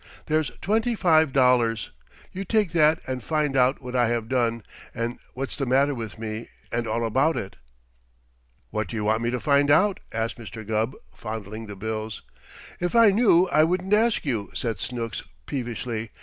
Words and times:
"There's 0.25 0.49
twenty 0.63 0.95
five 0.95 1.31
dollars. 1.31 1.91
You 2.31 2.43
take 2.43 2.71
that 2.71 2.99
and 3.05 3.23
find 3.23 3.55
out 3.55 3.83
what 3.83 3.95
I 3.95 4.07
have 4.07 4.27
done, 4.27 4.63
and 4.95 5.19
what's 5.35 5.55
the 5.55 5.67
matter 5.67 5.93
with 5.93 6.17
me, 6.17 6.47
and 6.71 6.87
all 6.87 7.05
about 7.05 7.37
it." 7.37 7.57
"What 8.71 8.87
do 8.87 8.95
you 8.95 9.03
want 9.03 9.21
me 9.21 9.29
to 9.29 9.39
find 9.39 9.69
out?" 9.69 9.99
asked 10.11 10.39
Mr. 10.39 10.65
Gubb, 10.67 10.95
fondling 11.13 11.67
the 11.67 11.75
bills. 11.75 12.23
"If 12.79 12.95
I 12.95 13.11
knew, 13.11 13.47
I 13.49 13.63
wouldn't 13.63 13.93
ask 13.93 14.25
you," 14.25 14.49
said 14.55 14.79
Snooks 14.79 15.21
peevishly. 15.45 16.09